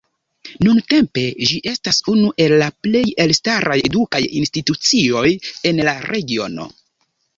Nuntempe 0.67 1.25
ĝi 1.49 1.59
estas 1.71 1.99
unu 2.13 2.31
el 2.45 2.53
la 2.61 2.69
plej 2.87 3.03
elstaraj 3.25 3.77
edukaj 3.91 4.23
institucioj 4.41 5.27
en 5.73 5.83
la 5.91 5.95
regiono. 6.09 6.67